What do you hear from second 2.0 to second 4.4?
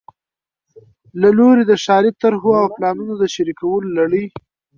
طرحو او پلانونو د شریکولو لړۍ